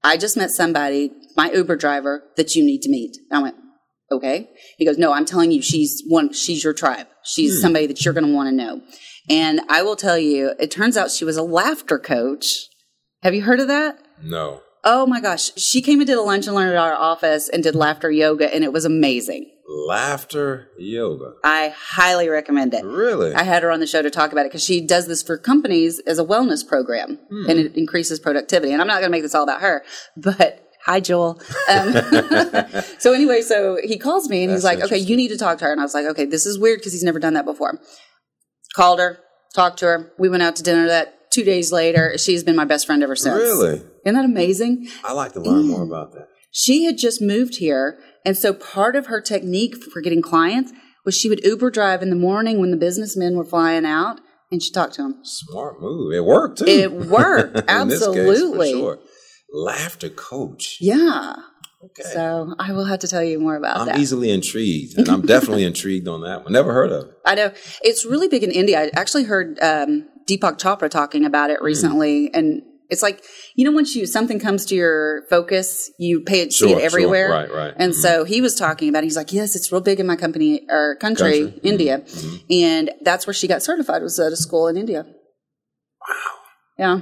[0.04, 3.56] "I just met somebody, my Uber driver, that you need to meet." And I went,
[4.12, 6.34] "Okay." He goes, "No, I'm telling you, she's one.
[6.34, 7.08] She's your tribe.
[7.24, 7.62] She's hmm.
[7.62, 8.82] somebody that you're going to want to know."
[9.30, 12.68] And I will tell you, it turns out she was a laughter coach.
[13.22, 14.00] Have you heard of that?
[14.22, 14.62] No.
[14.84, 15.54] Oh my gosh.
[15.56, 18.54] She came and did a lunch and learn at our office and did laughter yoga,
[18.54, 19.50] and it was amazing.
[19.68, 21.34] Laughter yoga.
[21.44, 22.84] I highly recommend it.
[22.84, 23.34] Really?
[23.34, 25.38] I had her on the show to talk about it because she does this for
[25.38, 27.50] companies as a wellness program Hmm.
[27.50, 28.72] and it increases productivity.
[28.74, 29.84] And I'm not going to make this all about her,
[30.18, 31.42] but hi, Joel.
[31.70, 31.94] Um,
[33.00, 35.66] so anyway, so he calls me and he's like, okay, you need to talk to
[35.66, 35.72] her.
[35.72, 37.80] And I was like, okay, this is weird because he's never done that before.
[38.76, 39.20] Called her,
[39.56, 40.12] talked to her.
[40.20, 42.18] We went out to dinner that two days later.
[42.18, 43.36] She's been my best friend ever since.
[43.36, 43.82] Really?
[44.06, 44.88] Isn't that amazing?
[45.04, 45.68] I like to learn Mm.
[45.68, 46.28] more about that.
[46.52, 47.98] She had just moved here.
[48.26, 50.72] And so part of her technique for getting clients
[51.06, 54.20] was she would Uber drive in the morning when the businessmen were flying out
[54.52, 55.20] and she talked to them.
[55.24, 56.14] Smart move.
[56.14, 56.66] It worked too.
[56.68, 57.54] It worked.
[57.56, 58.72] This case, for Absolutely.
[58.72, 59.00] sure.
[59.52, 60.78] Laughter coach.
[60.80, 61.36] Yeah.
[61.84, 62.04] Okay.
[62.14, 63.96] So I will have to tell you more about that.
[63.96, 66.54] I'm easily intrigued, and I'm definitely intrigued on that one.
[66.54, 67.12] Never heard of it.
[67.26, 68.80] I know it's really big in India.
[68.84, 71.56] I actually heard um, Deepak Chopra talking about Hmm.
[71.58, 72.62] it recently, and
[72.94, 73.22] it's like
[73.56, 76.80] you know, once you something comes to your focus, you pay it, see Sure, it
[76.80, 76.86] sure.
[76.86, 77.30] everywhere.
[77.30, 77.74] Right, right.
[77.78, 77.96] And Mhm.
[77.96, 79.04] so he was talking about.
[79.04, 79.08] it.
[79.08, 81.60] He's like, yes, it's real big in my company or country, Country.
[81.62, 81.66] Mhm.
[81.72, 82.42] India, Mhm.
[82.50, 84.02] and that's where she got certified.
[84.02, 85.06] Was at a school in India.
[85.06, 86.16] Wow.
[86.80, 87.00] Yeah,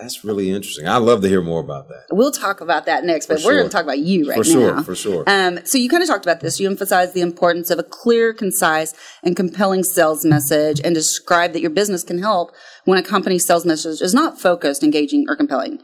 [0.00, 0.86] That's really interesting.
[0.86, 2.04] I'd love to hear more about that.
[2.12, 4.42] we'll talk about that next, but For we're going to talk about you right now.
[4.42, 4.82] for sure, now.
[4.82, 5.24] for sure.
[5.26, 6.60] Um, so you kind of talked about this.
[6.60, 11.60] You emphasized the importance of a clear, concise, and compelling sales message, and describe that
[11.60, 12.52] your business can help
[12.84, 15.80] when a company's sales message is not focused, engaging, or compelling.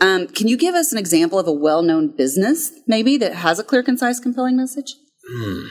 [0.00, 3.64] Um, can you give us an example of a well-known business, maybe that has a
[3.64, 4.94] clear, concise, compelling message?
[5.30, 5.66] Hmm.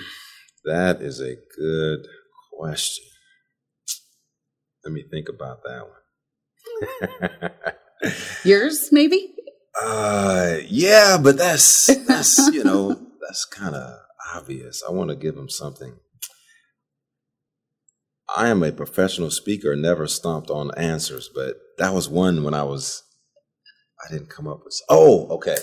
[0.65, 2.05] That is a good
[2.55, 3.05] question.
[4.85, 5.98] Let me think about that one.
[8.43, 9.33] Yours, maybe?
[9.81, 12.89] uh, yeah, but that's that's you know
[13.27, 13.99] that's kind of
[14.35, 14.83] obvious.
[14.87, 15.95] I want to give him something.
[18.35, 22.63] I am a professional speaker, never stomped on answers, but that was one when I
[22.63, 23.03] was.
[24.05, 24.79] I didn't come up with.
[24.87, 25.57] Oh, okay.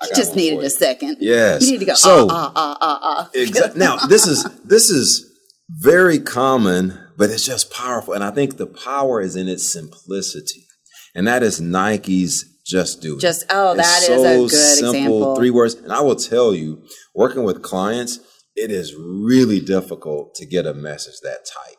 [0.00, 1.18] I You just needed a second.
[1.20, 1.62] Yes.
[1.62, 1.94] You need to go.
[1.94, 3.30] So, ah, ah, ah, ah, ah.
[3.34, 3.78] Exactly.
[3.78, 5.31] Now, this is this is
[5.78, 10.66] very common, but it's just powerful, and I think the power is in its simplicity,
[11.14, 14.50] and that is Nike's "Just Do It." Just oh, It's that is a so good
[14.50, 15.36] simple, example.
[15.36, 16.82] Three words, and I will tell you,
[17.14, 18.18] working with clients,
[18.54, 21.76] it is really difficult to get a message that tight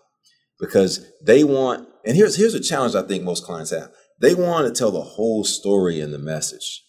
[0.60, 1.88] because they want.
[2.06, 3.92] And here's here's a challenge I think most clients have.
[4.20, 6.84] They want to tell the whole story in the message.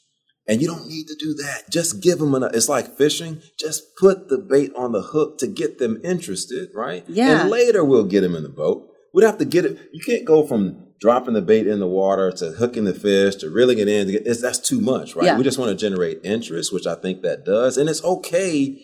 [0.46, 1.70] And you don't need to do that.
[1.70, 2.52] Just give them enough.
[2.54, 3.40] It's like fishing.
[3.58, 7.04] Just put the bait on the hook to get them interested, right?
[7.08, 7.40] Yeah.
[7.40, 8.90] And later we'll get them in the boat.
[9.14, 9.78] We'd have to get it.
[9.92, 13.50] You can't go from dropping the bait in the water to hooking the fish to
[13.50, 14.08] reeling it in.
[14.10, 15.26] It's, that's too much, right?
[15.26, 15.38] Yeah.
[15.38, 17.76] We just want to generate interest, which I think that does.
[17.76, 18.78] And it's okay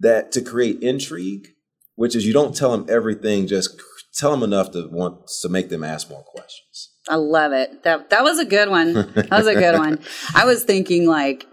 [0.00, 1.48] that to create intrigue,
[1.94, 3.80] which is you don't tell them everything, just
[4.16, 6.90] tell them enough to want to make them ask more questions.
[7.08, 7.82] I love it.
[7.84, 8.92] That that was a good one.
[8.94, 10.00] That was a good one.
[10.34, 11.46] I was thinking like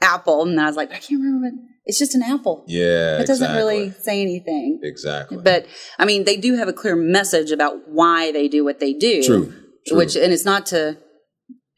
[0.00, 1.46] apple, and I was like, I can't remember.
[1.46, 2.64] What, it's just an apple.
[2.66, 3.56] Yeah, It doesn't exactly.
[3.58, 4.80] really say anything.
[4.82, 5.38] exactly.
[5.42, 5.66] But
[5.98, 9.22] I mean, they do have a clear message about why they do what they do.
[9.22, 9.52] True,
[9.86, 9.96] true.
[9.96, 10.98] Which and it's not to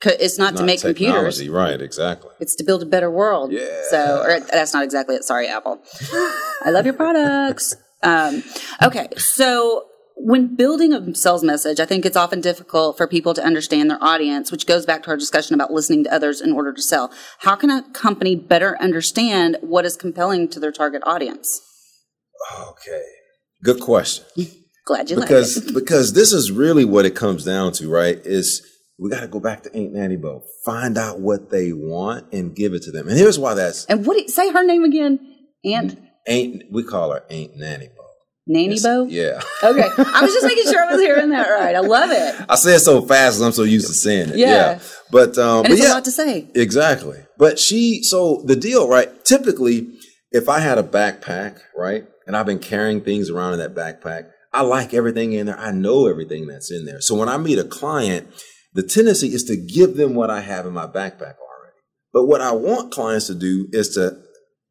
[0.05, 1.47] it's not, to Not make computers.
[1.49, 1.81] right?
[1.81, 2.31] Exactly.
[2.39, 3.51] It's to build a better world.
[3.53, 3.67] Yeah.
[3.91, 5.25] So, or that's not exactly it.
[5.25, 5.81] Sorry, Apple.
[6.13, 7.75] I love your products.
[8.05, 8.45] Um,
[8.81, 9.09] okay.
[9.17, 9.88] So,
[10.21, 14.03] when building a sales message, I think it's often difficult for people to understand their
[14.03, 17.13] audience, which goes back to our discussion about listening to others in order to sell.
[17.41, 21.61] How can a company better understand what is compelling to their target audience?
[22.61, 23.03] Okay.
[23.63, 24.25] Good question.
[24.87, 25.75] Glad you Because like it.
[25.75, 28.19] because this is really what it comes down to, right?
[28.25, 28.63] Is
[28.99, 30.43] we got to go back to Ain't Nanny Bo.
[30.65, 33.09] Find out what they want and give it to them.
[33.09, 35.21] And here's why that's And what do you, say her name again?
[35.65, 37.98] Aunt Aunt, we call her Aunt Nanny Bo.
[38.49, 39.05] Nanny Bo?
[39.05, 39.41] Yeah.
[39.63, 39.83] Okay.
[39.83, 41.77] I was just making sure I was hearing that right.
[41.77, 42.47] I love it.
[42.49, 44.37] I say it so fast I'm so used to saying it.
[44.37, 44.81] Yeah.
[45.13, 46.51] But um And but it's yeah, a lot to say.
[46.55, 47.19] Exactly.
[47.37, 49.25] But she, so the deal, right?
[49.25, 49.87] Typically,
[50.33, 54.31] if I had a backpack, right, and I've been carrying things around in that backpack,
[54.53, 55.59] I like everything in there.
[55.59, 57.01] I know everything that's in there.
[57.01, 58.29] So when I meet a client,
[58.73, 61.77] the tendency is to give them what I have in my backpack already.
[62.13, 64.19] But what I want clients to do is to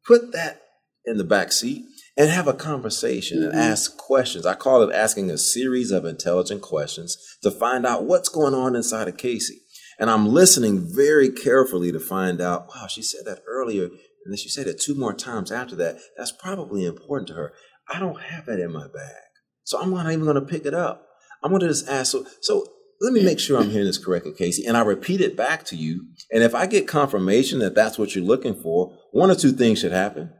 [0.06, 0.60] put that
[1.04, 1.84] in the back seat
[2.18, 3.60] and have a conversation and mm-hmm.
[3.60, 4.44] ask questions.
[4.44, 8.74] I call it asking a series of intelligent questions to find out what's going on
[8.74, 9.60] inside of Casey.
[10.00, 14.36] And I'm listening very carefully to find out, wow, she said that earlier, and then
[14.36, 15.98] she said it two more times after that.
[16.16, 17.52] That's probably important to her.
[17.88, 19.22] I don't have that in my bag.
[19.62, 21.06] So I'm not even going to pick it up.
[21.42, 22.10] I'm going to just ask.
[22.10, 22.66] So, so
[23.00, 24.66] let me make sure I'm hearing this correctly, Casey.
[24.66, 26.06] And I repeat it back to you.
[26.32, 29.80] And if I get confirmation that that's what you're looking for, one or two things
[29.80, 30.32] should happen.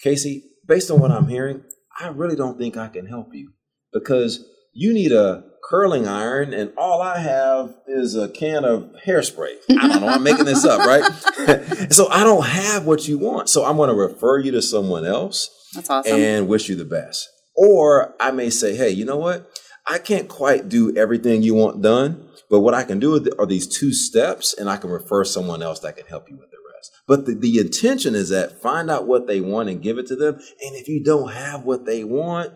[0.00, 1.64] Casey, based on what I'm hearing,
[1.98, 3.52] I really don't think I can help you
[3.92, 9.56] because you need a curling iron and all I have is a can of hairspray.
[9.70, 11.04] I don't know, I'm making this up, right?
[11.92, 13.48] so I don't have what you want.
[13.48, 15.50] So I'm going to refer you to someone else.
[15.74, 16.14] That's awesome.
[16.14, 17.28] And wish you the best.
[17.56, 19.50] Or I may say, hey, you know what?
[19.86, 23.66] I can't quite do everything you want done, but what I can do are these
[23.66, 26.57] two steps and I can refer someone else that can help you with the
[26.88, 27.02] rest.
[27.06, 30.16] But the, the intention is that find out what they want and give it to
[30.16, 30.34] them.
[30.34, 32.52] And if you don't have what they want,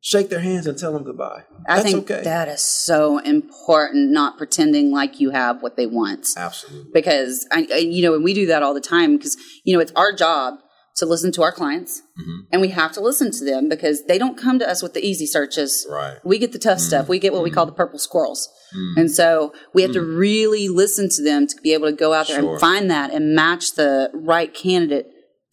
[0.00, 1.42] shake their hands and tell them goodbye.
[1.68, 2.22] I think okay.
[2.22, 6.26] that is so important, not pretending like you have what they want.
[6.36, 6.90] Absolutely.
[6.92, 9.80] Because, I, I you know, and we do that all the time because, you know,
[9.80, 10.54] it's our job
[10.96, 12.40] to listen to our clients Mhm.
[12.52, 15.04] and we have to listen to them because they don't come to us with the
[15.06, 15.86] easy searches.
[15.88, 16.18] Right.
[16.24, 17.08] We get the tough stuff.
[17.08, 18.48] We get what we call the purple squirrels.
[18.76, 19.00] Mm.
[19.00, 22.26] And so we have to really listen to them to be able to go out
[22.28, 22.52] there Sure.
[22.52, 25.06] and find that and match the right candidate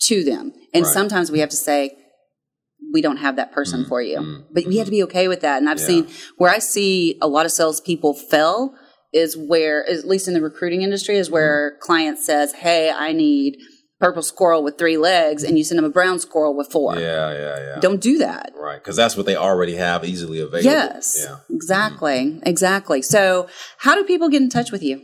[0.07, 0.53] to them.
[0.73, 0.93] And Right.
[0.93, 1.95] sometimes we have to say,
[2.93, 4.17] we don't have that person Mm, for you.
[4.17, 5.57] mm, but we have to be okay with that.
[5.57, 5.85] And I've Yeah.
[5.87, 8.73] seen where I see a lot of salespeople fail
[9.13, 11.81] is where, at least in the recruiting industry, is where Mm-hmm.
[11.85, 13.57] client says, Hey, I need
[13.99, 16.95] purple squirrel with three legs, and you send them a brown squirrel with four.
[16.95, 17.79] Yeah, yeah, yeah.
[17.79, 18.51] Don't do that.
[18.55, 18.77] Right.
[18.77, 20.63] Because that's what they already have easily available.
[20.63, 21.31] Yes, Yeah.
[21.31, 21.55] Mm-hmm.
[21.55, 23.01] exactly, exactly.
[23.01, 23.47] So,
[23.79, 25.01] how do people get in touch with you?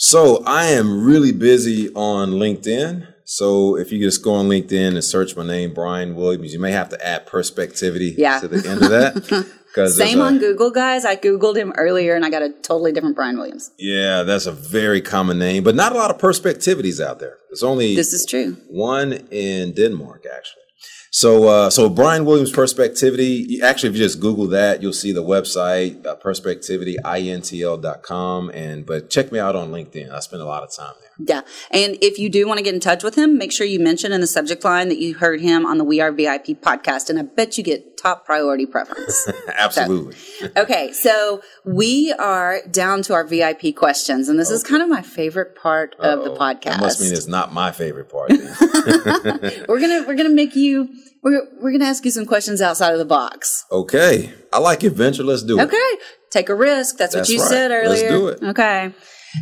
[0.00, 3.06] So I am really busy on LinkedIn.
[3.30, 6.72] So if you just go on LinkedIn and search my name, Brian Williams, you may
[6.72, 8.40] have to add perspectivity Yeah.
[8.40, 9.44] to the end of that.
[9.90, 11.04] Same on Google, guys.
[11.04, 13.70] I googled him earlier, and I got a totally different Brian Williams.
[13.78, 17.36] Yeah, that's a very common name, but not a lot of perspectivities out there.
[17.50, 18.56] There's only This is true.
[18.70, 20.62] one in Denmark, actually.
[21.10, 23.60] So, uh, so Brian Williams Perspectivity.
[23.62, 28.50] Actually, if you just Google that, you'll see the website, uh, perspectivityintl.com.
[28.50, 30.10] And but check me out on LinkedIn.
[30.10, 31.07] I spend a lot of time there.
[31.18, 31.40] Yeah.
[31.72, 34.12] And if you do want to get in touch with him, make sure you mention
[34.12, 37.10] in the subject line that you heard him on the We Are VIP podcast.
[37.10, 39.28] And I bet you get top priority preference.
[39.48, 40.14] Absolutely.
[40.56, 40.92] okay.
[40.92, 44.28] So we are down to our VIP questions.
[44.28, 46.62] And this is kind of my favorite part of the podcast.
[46.62, 48.30] That must mean it's not my favorite part.
[49.68, 50.88] we're going to, we're going to make you,
[51.22, 53.64] we're, we're going to ask you some questions outside of the box.
[53.72, 55.24] okay, I like adventure.
[55.24, 55.62] Let's do it.
[55.64, 55.98] Okay.
[56.30, 56.96] Take a risk.
[56.98, 57.48] That's, That's what you right.
[57.48, 58.08] said Let's earlier.
[58.08, 58.42] do it.
[58.42, 58.92] Okay.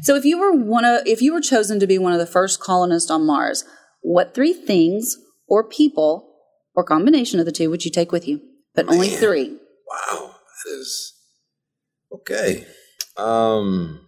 [0.02, 2.26] So if you were one of if you were chosen to be one of the
[2.26, 3.64] first colonists on Mars,
[4.02, 5.16] what three things
[5.48, 6.32] or people
[6.74, 8.40] or combination of the two would you take with you?
[8.74, 9.18] But only Man.
[9.18, 9.58] three.
[9.88, 11.14] Wow, that is
[12.12, 12.66] okay.
[13.16, 14.06] Um,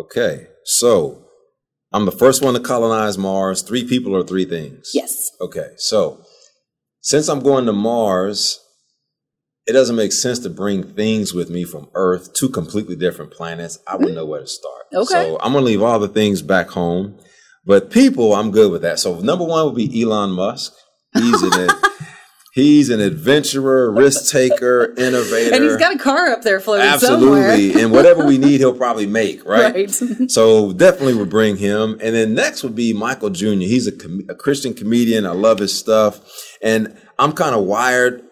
[0.00, 1.24] okay, so
[1.92, 3.62] I'm the first one to colonize Mars.
[3.62, 4.90] Three people or three things.
[4.94, 5.30] Yes.
[5.40, 6.22] Okay, so
[7.00, 8.60] since I'm going to Mars,
[9.68, 13.78] it doesn't make sense to bring things with me from Earth, two completely different planets.
[13.86, 14.16] I wouldn't mm-hmm.
[14.16, 14.86] know where to start.
[14.94, 15.06] Okay.
[15.12, 17.18] So I'm going to leave all the things back home.
[17.66, 18.98] But people, I'm good with that.
[18.98, 20.72] So number one would be Elon Musk.
[21.12, 21.68] He's an
[22.54, 25.54] he's an adventurer, risk taker, innovator.
[25.54, 27.50] And he's got a car up there floating somewhere.
[27.50, 27.82] Absolutely.
[27.82, 29.74] and whatever we need, he'll probably make, right?
[29.74, 29.90] Right.
[30.30, 31.98] So definitely would bring him.
[32.02, 33.52] And then next would be Michael Jr.
[33.52, 35.26] He's a, com- a Christian comedian.
[35.26, 36.20] I love his stuff.
[36.62, 38.22] And I'm kind of wired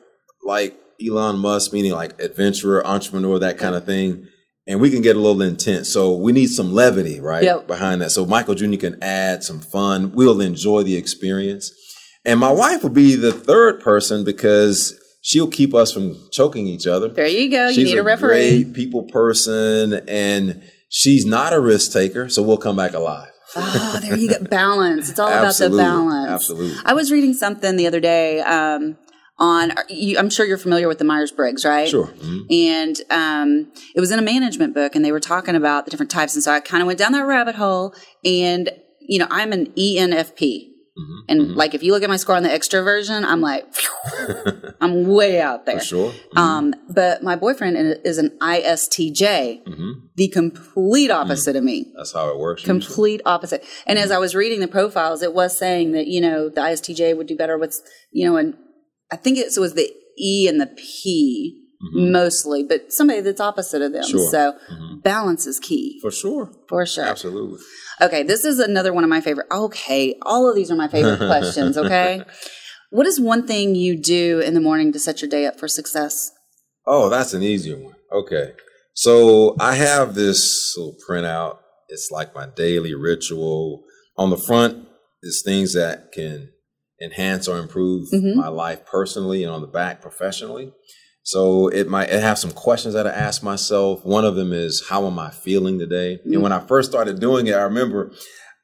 [0.42, 4.26] like Elon Musk, meaning like adventurer, entrepreneur, that kind of thing.
[4.68, 5.88] And we can get a little intense.
[5.88, 7.44] So we need some levity, right?
[7.44, 7.68] Yep.
[7.68, 8.10] Behind that.
[8.10, 8.76] So Michael Jr.
[8.76, 10.12] can add some fun.
[10.12, 11.70] We'll enjoy the experience.
[12.24, 16.86] And my wife will be the third person because she'll keep us from choking each
[16.86, 17.08] other.
[17.08, 17.68] There you go.
[17.68, 18.64] You need a referee.
[18.64, 23.28] great people person, and she's not a risk taker, so we'll come back alive.
[23.54, 24.44] Oh, there you go.
[24.50, 25.10] Balance.
[25.10, 26.30] It's all about the balance.
[26.30, 26.76] Absolutely.
[26.84, 28.96] I was reading something the other day um,
[29.38, 31.88] on, you, I'm sure you're familiar with the Myers Briggs, right?
[31.88, 32.06] Sure.
[32.06, 32.46] Mhm.
[32.50, 36.10] And um, it was in a management book, and they were talking about the different
[36.10, 36.34] types.
[36.34, 37.94] And so I kind of went down that rabbit hole.
[38.24, 38.70] And,
[39.00, 40.70] you know, I'm an ENFP.
[40.98, 41.18] Mhm.
[41.28, 43.66] And like, if you look at my score on the extroversion, I'm like,
[44.80, 45.78] I'm way out there.
[45.80, 46.12] For sure.
[46.34, 46.38] Mhm.
[46.38, 49.92] Um, but my boyfriend is an ISTJ, Mhm.
[50.16, 51.92] the complete opposite of me.
[51.96, 52.62] That's how it works.
[52.62, 52.80] usually.
[52.80, 53.62] Complete opposite.
[53.86, 57.12] And as I was reading the profiles, it was saying that, you know, the ISTJ
[57.14, 57.78] would do better with,
[58.10, 58.54] you know, and
[59.12, 63.92] I think it was the E and the P mostly, but somebody that's opposite of
[63.92, 64.02] them.
[64.02, 64.10] Mm-hmm.
[64.18, 64.30] Sure.
[64.30, 65.02] So Mhm.
[65.02, 66.50] balance is key For sure.
[66.68, 67.04] for sure.
[67.04, 67.58] Absolutely.
[68.00, 69.46] Okay, this is another one of my favorite.
[69.52, 71.76] Okay, all of these are my favorite questions.
[71.76, 72.24] Okay,
[72.90, 75.68] what is one thing you do in the morning to set your day up for
[75.68, 76.32] success?
[76.86, 77.94] Oh, that's an easier one.
[78.12, 78.52] Okay.
[78.94, 81.58] So I have this little printout.
[81.88, 83.84] It's like my daily ritual.
[84.16, 84.88] On the front
[85.22, 86.48] is things that can
[87.00, 88.34] enhance or improve Mhm.
[88.36, 90.72] my life personally, and on the back professionally.
[91.22, 94.04] So it might it have some questions that I ask myself.
[94.04, 96.18] One of them is how am I feeling today?
[96.20, 96.32] Mm-hmm.
[96.34, 98.12] And when I first started doing it, I remember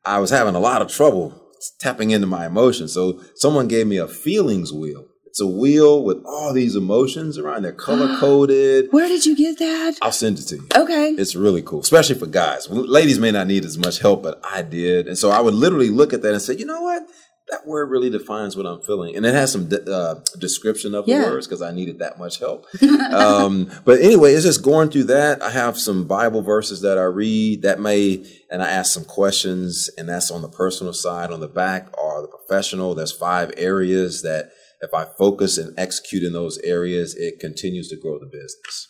[0.04, 1.34] I was having a lot of trouble
[1.80, 2.92] tapping into my emotions.
[2.92, 5.06] So someone gave me a feelings wheel.
[5.26, 7.62] It's a wheel with all these emotions around.
[7.62, 8.88] They're color coded.
[8.90, 9.96] Where did you get that?
[10.02, 10.66] I'll send it to you.
[10.76, 11.14] Okay.
[11.18, 12.68] It's really cool, especially for guys.
[12.70, 15.08] Ladies may not need as much help, but I did.
[15.08, 17.02] And so I would literally look at that and say, you know what?
[17.50, 19.16] That word really defines what I'm feeling.
[19.16, 21.24] And it has some de- uh, description of the yeah.
[21.24, 22.66] words because I needed that much help.
[23.12, 25.42] um, but anyway, it's just going through that.
[25.42, 29.90] I have some Bible verses that I read that may, and I ask some questions,
[29.98, 31.30] and that's on the personal side.
[31.30, 32.94] On the back are the professional.
[32.94, 34.50] There's five areas that
[34.80, 38.88] if I focus and execute in those areas, it continues to grow the business.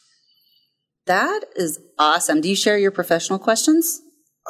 [1.06, 2.40] That is awesome.
[2.40, 4.00] Do you share your professional questions?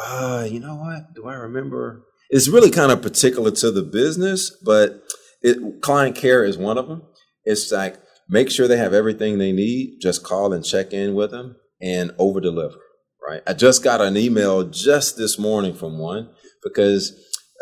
[0.00, 1.14] Uh, you know what?
[1.14, 2.04] Do I remember?
[2.32, 5.02] It's really kind of particular to the business, but
[5.42, 7.02] it, client care is one of them.
[7.44, 9.98] It's like make sure they have everything they need.
[10.00, 12.78] Just call and check in with them and over deliver.
[13.28, 13.42] Right.
[13.46, 16.30] I just got an email just this morning from one
[16.64, 17.12] because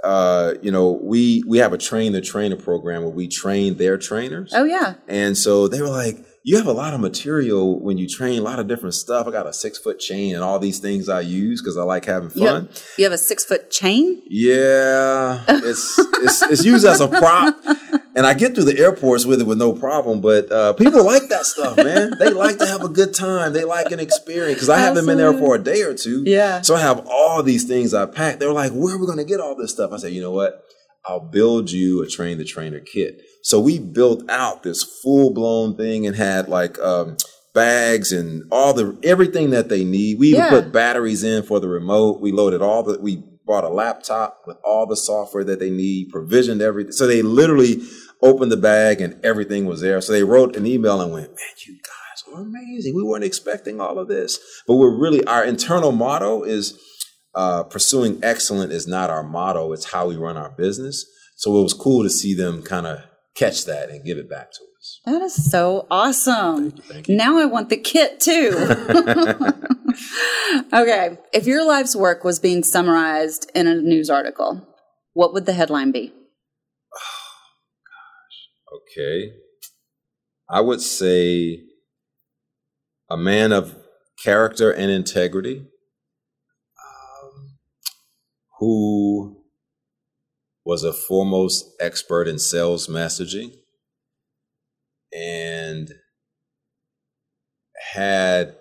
[0.02, 3.98] uh, you know, we we have a train the trainer program where we train their
[3.98, 4.52] trainers.
[4.54, 4.94] Oh yeah.
[5.08, 8.42] And so they were like, you have a lot of material when you train, a
[8.42, 9.26] lot of different stuff.
[9.26, 12.06] I got a six foot chain and all these things I use because I like
[12.06, 12.40] having fun.
[12.40, 14.22] You have, you have a six foot chain?
[14.26, 17.58] Yeah, it's, it's it's used as a prop,
[18.16, 20.22] and I get through the airports with it with no problem.
[20.22, 22.12] But uh, people like that stuff, man.
[22.18, 23.52] They like to have a good time.
[23.52, 26.22] They like an experience because I haven't been there for a day or two.
[26.24, 26.62] Yeah.
[26.62, 28.40] So I have all these things I packed.
[28.40, 30.32] They're like, "Where are we going to get all this stuff?" I said, "You know
[30.32, 30.64] what?
[31.04, 35.76] I'll build you a train the trainer kit." So we built out this full blown
[35.76, 37.16] thing and had like um,
[37.54, 40.18] bags and all the everything that they need.
[40.18, 40.50] We even yeah.
[40.50, 42.20] put batteries in for the remote.
[42.20, 46.10] We loaded all the we bought a laptop with all the software that they need,
[46.10, 46.92] provisioned everything.
[46.92, 47.82] So they literally
[48.22, 50.00] opened the bag and everything was there.
[50.00, 52.94] So they wrote an email and went, "Man, you guys are amazing.
[52.94, 56.78] We weren't expecting all of this." But we're really our internal motto is
[57.34, 59.72] uh, pursuing excellent is not our motto.
[59.72, 61.06] It's how we run our business.
[61.36, 63.00] So it was cool to see them kind of
[63.40, 65.00] catch that and give it back to us.
[65.06, 66.70] That is so awesome.
[66.70, 67.16] Thank you, thank you.
[67.16, 68.50] Now I want the kit too.
[70.72, 71.18] okay.
[71.32, 74.66] If your life's work was being summarized in a news article,
[75.14, 76.12] what would the headline be?
[76.94, 77.30] Oh,
[77.88, 78.98] gosh.
[78.98, 79.32] Okay.
[80.48, 81.62] I would say
[83.08, 83.76] a man of
[84.22, 85.66] character and integrity
[86.78, 87.58] um,
[88.58, 89.39] who
[90.64, 93.52] was a foremost expert in sales messaging
[95.12, 95.90] and
[97.92, 98.54] had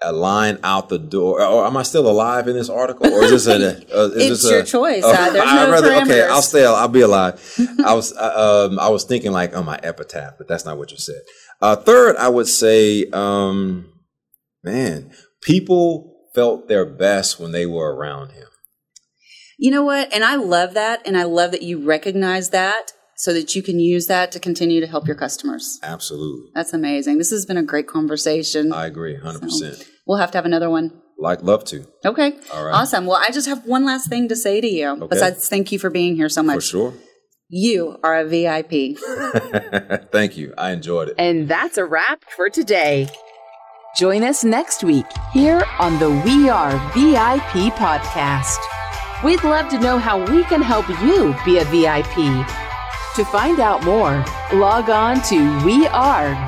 [0.00, 1.42] a line out the door.
[1.42, 3.58] Or am I still alive in this article, or is this a?
[3.98, 5.04] Uh, is it's this your a, choice.
[5.04, 6.64] Uh, uh, there's no rather, Okay, I'll stay.
[6.64, 7.40] I'll be alive.
[7.84, 8.12] I was.
[8.12, 11.20] Uh, um, I was thinking like on my epitaph, but that's not what you said.
[11.60, 13.92] Uh, third, I would say, um,
[14.62, 15.10] man,
[15.42, 18.47] people felt their best when they were around him.
[19.58, 20.14] You know what?
[20.14, 21.06] And I love that.
[21.06, 24.80] And I love that you recognize that so that you can use that to continue
[24.80, 25.80] to help your customers.
[25.82, 26.50] Absolutely.
[26.54, 27.18] That's amazing.
[27.18, 28.72] This has been a great conversation.
[28.72, 29.50] I agree, 100%.
[29.50, 31.02] So we'll have to have another one.
[31.18, 31.84] Like, love to.
[32.04, 32.38] Okay.
[32.54, 32.72] All right.
[32.72, 33.06] Awesome.
[33.06, 34.90] Well, I just have one last thing to say to you.
[34.90, 35.06] Okay.
[35.10, 36.54] Besides, thank you for being here so much.
[36.54, 36.94] For sure.
[37.48, 38.98] You are a VIP.
[40.12, 40.54] thank you.
[40.56, 41.16] I enjoyed it.
[41.18, 43.08] And that's a wrap for today.
[43.96, 48.58] Join us next week here on the We Are VIP podcast.
[49.24, 52.46] We'd love to know how we can help you be a VIP.
[53.16, 56.38] To find out more, log on to wearevip.com.